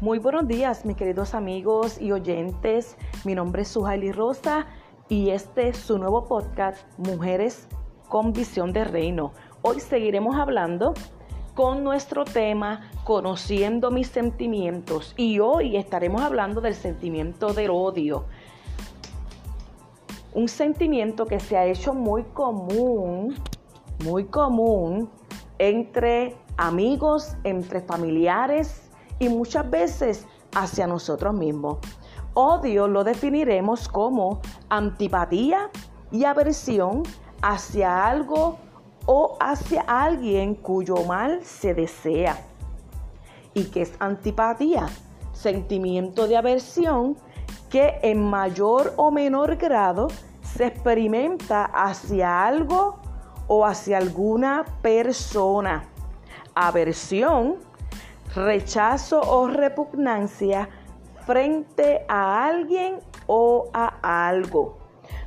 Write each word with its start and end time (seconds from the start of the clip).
Muy 0.00 0.18
buenos 0.18 0.48
días, 0.48 0.86
mis 0.86 0.96
queridos 0.96 1.34
amigos 1.34 2.00
y 2.00 2.10
oyentes. 2.10 2.96
Mi 3.26 3.34
nombre 3.34 3.62
es 3.62 3.68
Suhaili 3.68 4.12
Rosa 4.12 4.64
y 5.10 5.28
este 5.28 5.68
es 5.68 5.76
su 5.76 5.98
nuevo 5.98 6.24
podcast, 6.24 6.86
Mujeres 6.96 7.68
con 8.08 8.32
Visión 8.32 8.72
de 8.72 8.84
Reino. 8.84 9.32
Hoy 9.60 9.78
seguiremos 9.78 10.36
hablando 10.36 10.94
con 11.54 11.84
nuestro 11.84 12.24
tema 12.24 12.90
Conociendo 13.04 13.90
mis 13.90 14.08
sentimientos 14.08 15.12
y 15.18 15.38
hoy 15.38 15.76
estaremos 15.76 16.22
hablando 16.22 16.62
del 16.62 16.74
sentimiento 16.74 17.52
del 17.52 17.68
odio. 17.70 18.24
Un 20.32 20.48
sentimiento 20.48 21.26
que 21.26 21.40
se 21.40 21.58
ha 21.58 21.66
hecho 21.66 21.92
muy 21.92 22.22
común, 22.22 23.34
muy 24.02 24.24
común 24.24 25.10
entre 25.58 26.38
amigos, 26.56 27.36
entre 27.44 27.82
familiares 27.82 28.89
y 29.20 29.28
muchas 29.28 29.70
veces 29.70 30.26
hacia 30.56 30.88
nosotros 30.88 31.32
mismos. 31.34 31.78
Odio 32.34 32.88
lo 32.88 33.04
definiremos 33.04 33.88
como 33.88 34.40
antipatía 34.68 35.70
y 36.10 36.24
aversión 36.24 37.04
hacia 37.42 38.06
algo 38.06 38.58
o 39.06 39.36
hacia 39.40 39.82
alguien 39.82 40.56
cuyo 40.56 41.04
mal 41.04 41.44
se 41.44 41.74
desea. 41.74 42.36
¿Y 43.54 43.64
qué 43.64 43.82
es 43.82 43.92
antipatía? 44.00 44.88
Sentimiento 45.32 46.26
de 46.26 46.36
aversión 46.36 47.16
que 47.68 47.98
en 48.02 48.28
mayor 48.28 48.94
o 48.96 49.10
menor 49.10 49.56
grado 49.56 50.08
se 50.42 50.66
experimenta 50.66 51.64
hacia 51.64 52.44
algo 52.46 52.98
o 53.46 53.64
hacia 53.64 53.98
alguna 53.98 54.64
persona. 54.82 55.84
Aversión 56.54 57.69
rechazo 58.34 59.20
o 59.20 59.48
repugnancia 59.48 60.68
frente 61.26 62.04
a 62.08 62.46
alguien 62.46 62.98
o 63.26 63.68
a 63.72 64.28
algo. 64.28 64.78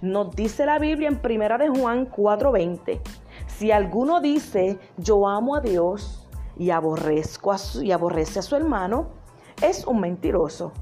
Nos 0.00 0.34
dice 0.34 0.66
la 0.66 0.78
Biblia 0.78 1.08
en 1.08 1.20
Primera 1.20 1.58
de 1.58 1.68
Juan 1.68 2.06
4:20. 2.06 3.00
Si 3.46 3.70
alguno 3.70 4.20
dice, 4.20 4.78
"Yo 4.96 5.26
amo 5.26 5.56
a 5.56 5.60
Dios" 5.60 6.28
y 6.56 6.70
aborrezco 6.70 7.52
a 7.52 7.58
su, 7.58 7.82
y 7.82 7.92
aborrece 7.92 8.38
a 8.38 8.42
su 8.42 8.56
hermano, 8.56 9.08
es 9.62 9.86
un 9.86 10.00
mentiroso, 10.00 10.72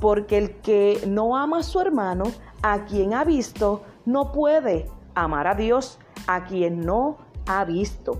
porque 0.00 0.38
el 0.38 0.60
que 0.60 1.00
no 1.06 1.36
ama 1.36 1.58
a 1.58 1.62
su 1.62 1.80
hermano, 1.80 2.24
a 2.62 2.84
quien 2.84 3.14
ha 3.14 3.24
visto, 3.24 3.82
no 4.04 4.32
puede 4.32 4.90
amar 5.14 5.46
a 5.46 5.54
Dios, 5.54 5.98
a 6.26 6.44
quien 6.44 6.80
no 6.80 7.18
ha 7.46 7.64
visto. 7.64 8.18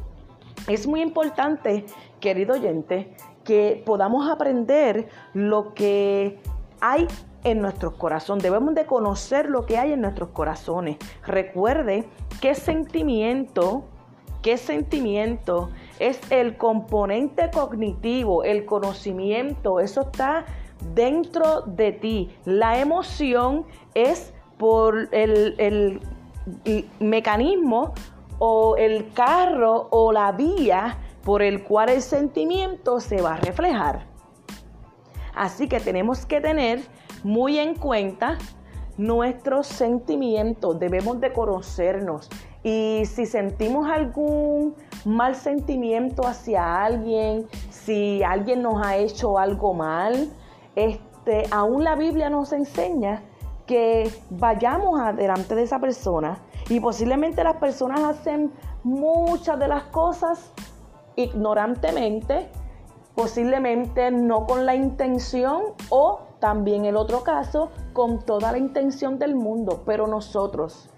Es 0.69 0.87
muy 0.87 1.01
importante, 1.03 1.85
querido 2.21 2.55
oyente, 2.55 3.15
que 3.47 3.83
podamos 3.87 4.29
aprender 4.29 5.09
lo 5.33 5.73
que 5.73 6.39
hay 6.81 7.07
en 7.45 7.61
nuestros 7.63 7.95
corazones. 7.95 8.43
Debemos 8.43 8.75
de 8.75 8.85
conocer 8.87 9.49
lo 9.49 9.65
que 9.65 9.79
hay 9.79 9.93
en 9.93 10.01
nuestros 10.01 10.31
corazones. 10.31 10.97
Recuerde 11.25 12.09
qué 12.41 12.55
sentimiento, 12.55 13.85
qué 14.43 14.59
sentimiento 14.59 15.71
es 16.01 16.21
el 16.31 16.57
componente 16.57 17.51
cognitivo, 17.51 18.43
el 18.43 18.67
conocimiento, 18.67 19.81
eso 19.81 20.03
está 20.03 20.45
dentro 20.95 21.63
de 21.63 21.93
ti. 21.93 22.37
La 22.45 22.81
emoción 22.81 23.65
es 23.95 24.35
por 24.59 25.09
el, 25.13 25.55
el 25.59 26.01
mecanismo 26.99 27.95
o 28.39 28.77
el 28.77 29.13
carro 29.13 29.89
o 29.91 30.13
la 30.13 30.33
vía 30.33 30.99
por 31.27 31.43
el 31.43 31.65
cual 31.65 31.89
el 31.89 32.03
sentimiento 32.03 33.01
se 33.01 33.21
va 33.21 33.35
a 33.35 33.37
reflejar. 33.39 34.07
Así 35.35 35.69
que 35.69 35.81
tenemos 35.81 36.25
que 36.25 36.41
tener 36.41 36.81
muy 37.25 37.59
en 37.59 37.75
cuenta 37.75 38.39
nuestros 38.97 39.67
sentimientos, 39.67 40.79
debemos 40.79 41.21
de 41.21 41.33
conocernos 41.33 42.31
y 42.63 43.03
si 43.07 43.27
sentimos 43.27 43.89
algún 43.89 44.77
mal 45.05 45.35
sentimiento 45.35 46.25
hacia 46.25 46.85
alguien, 46.85 47.49
si 47.71 48.23
alguien 48.23 48.63
nos 48.63 48.87
ha 48.87 48.97
hecho 48.97 49.37
algo 49.37 49.75
mal, 49.75 50.31
este, 50.77 51.43
aún 51.51 51.83
la 51.83 51.97
Biblia 51.97 52.31
nos 52.31 52.53
enseña 52.53 53.25
que 53.67 54.09
vayamos 54.31 55.01
adelante 55.01 55.57
de 55.57 55.65
esa 55.65 55.81
persona 55.81 56.39
y 56.69 56.79
posiblemente 56.79 57.43
las 57.43 57.57
personas 57.57 57.99
hacen 58.05 58.53
muchas 58.85 59.59
de 59.59 59.67
las 59.67 59.83
cosas 59.87 60.53
ignorantemente, 61.17 62.49
posiblemente 63.15 64.11
no 64.11 64.47
con 64.47 64.67
la 64.67 64.75
intención 64.75 65.63
o 65.89 66.21
también 66.39 66.85
el 66.85 66.97
otro 66.97 67.23
caso 67.23 67.71
con 67.93 68.21
toda 68.21 68.53
la 68.53 68.59
intención 68.59 69.19
del 69.19 69.35
mundo, 69.35 69.83
pero 69.87 70.07
nosotros 70.07 70.91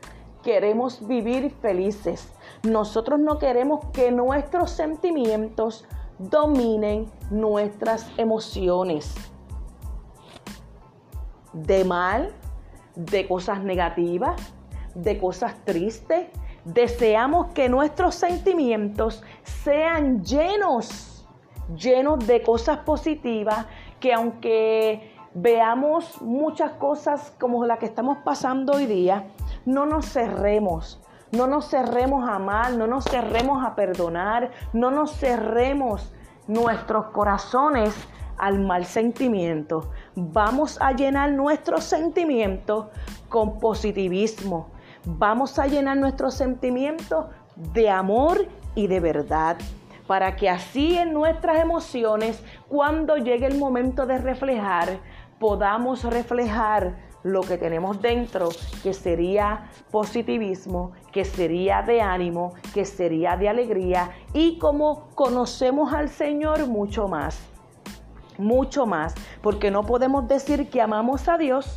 queremos 0.42 1.06
vivir 1.06 1.50
felices. 1.50 2.32
Nosotros 2.62 3.20
no 3.20 3.38
queremos 3.38 3.84
que 3.92 4.10
nuestros 4.10 4.70
sentimientos 4.70 5.86
dominen 6.18 7.06
nuestras 7.30 8.10
emociones. 8.16 9.14
De 11.52 11.84
mal, 11.84 12.32
de 12.96 13.28
cosas 13.28 13.62
negativas, 13.62 14.40
de 14.94 15.18
cosas 15.18 15.54
tristes, 15.64 16.28
deseamos 16.72 17.48
que 17.52 17.68
nuestros 17.68 18.14
sentimientos 18.14 19.22
sean 19.42 20.22
llenos, 20.22 21.26
llenos 21.74 22.26
de 22.26 22.42
cosas 22.42 22.78
positivas, 22.78 23.66
que 24.00 24.12
aunque 24.12 25.14
veamos 25.34 26.20
muchas 26.20 26.72
cosas 26.72 27.32
como 27.38 27.64
la 27.64 27.78
que 27.78 27.86
estamos 27.86 28.18
pasando 28.24 28.74
hoy 28.74 28.86
día, 28.86 29.28
no 29.64 29.86
nos 29.86 30.06
cerremos, 30.06 31.00
no 31.32 31.46
nos 31.46 31.68
cerremos 31.68 32.28
a 32.28 32.36
amar, 32.36 32.72
no 32.72 32.86
nos 32.86 33.04
cerremos 33.04 33.64
a 33.64 33.74
perdonar, 33.74 34.50
no 34.72 34.90
nos 34.90 35.12
cerremos 35.12 36.12
nuestros 36.46 37.06
corazones 37.06 37.94
al 38.36 38.60
mal 38.60 38.84
sentimiento. 38.84 39.90
Vamos 40.14 40.80
a 40.80 40.92
llenar 40.92 41.32
nuestros 41.32 41.84
sentimientos 41.84 42.86
con 43.28 43.58
positivismo, 43.58 44.68
vamos 45.04 45.58
a 45.58 45.66
llenar 45.66 45.96
nuestros 45.96 46.34
sentimientos 46.34 47.26
de 47.72 47.90
amor 47.90 48.46
y 48.74 48.86
de 48.86 49.00
verdad, 49.00 49.56
para 50.06 50.36
que 50.36 50.48
así 50.48 50.96
en 50.96 51.12
nuestras 51.12 51.58
emociones, 51.60 52.42
cuando 52.68 53.16
llegue 53.16 53.46
el 53.46 53.58
momento 53.58 54.06
de 54.06 54.18
reflejar, 54.18 55.00
podamos 55.38 56.04
reflejar 56.04 57.08
lo 57.22 57.40
que 57.40 57.58
tenemos 57.58 58.00
dentro, 58.00 58.48
que 58.82 58.94
sería 58.94 59.70
positivismo, 59.90 60.92
que 61.12 61.24
sería 61.24 61.82
de 61.82 62.00
ánimo, 62.00 62.54
que 62.72 62.84
sería 62.84 63.36
de 63.36 63.48
alegría 63.48 64.10
y 64.32 64.58
como 64.58 65.08
conocemos 65.14 65.92
al 65.92 66.08
Señor 66.08 66.68
mucho 66.68 67.08
más, 67.08 67.38
mucho 68.38 68.86
más, 68.86 69.14
porque 69.42 69.70
no 69.70 69.82
podemos 69.82 70.28
decir 70.28 70.70
que 70.70 70.80
amamos 70.80 71.28
a 71.28 71.36
Dios 71.38 71.74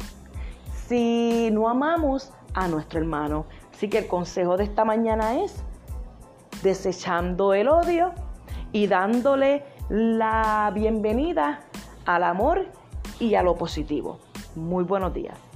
si 0.92 1.50
no 1.54 1.70
amamos 1.70 2.34
a 2.54 2.68
nuestro 2.68 3.00
hermano. 3.00 3.46
Así 3.74 3.88
que 3.88 4.00
el 4.00 4.08
consejo 4.08 4.58
de 4.58 4.66
esta 4.66 4.84
mañana 4.84 5.42
es 5.42 5.64
desechando 6.64 7.54
el 7.54 7.70
odio 7.70 8.12
y 8.74 8.88
dándole 8.88 9.64
la 9.88 10.70
bienvenida 10.76 11.62
al 12.06 12.26
amor 12.26 12.66
y 13.22 13.36
a 13.36 13.42
lo 13.42 13.56
positivo. 13.56 14.20
Muy 14.56 14.84
buenos 14.84 15.14
días. 15.14 15.51